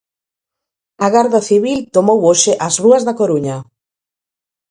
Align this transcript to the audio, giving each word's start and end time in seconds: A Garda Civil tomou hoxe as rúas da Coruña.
A 1.05 1.07
Garda 1.15 1.41
Civil 1.49 1.79
tomou 1.95 2.19
hoxe 2.29 2.51
as 2.67 2.73
rúas 2.83 3.03
da 3.07 3.17
Coruña. 3.19 3.57